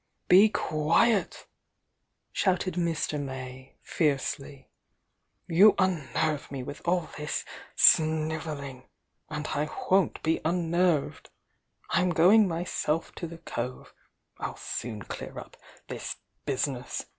"Be 0.27 0.49
quiet!" 0.49 1.45
shouted 2.31 2.73
Mr. 2.73 3.19
May 3.21 3.75
fiercely. 3.83 4.71
"You 5.47 5.75
un 5.77 6.09
nerve 6.15 6.49
me 6.49 6.63
with 6.63 6.81
all 6.87 7.09
this 7.17 7.45
snivelling!— 7.75 8.89
and 9.29 9.45
I 9.49 9.69
won't 9.91 10.23
be 10.23 10.41
unnerved! 10.43 11.29
I'm 11.91 12.09
going 12.09 12.47
myself 12.47 13.13
to 13.13 13.27
the 13.27 13.37
cove— 13.37 13.93
I'll 14.39 14.57
soon 14.57 15.03
clear 15.03 15.37
up 15.37 15.55
this 15.87 16.15
business! 16.47 17.05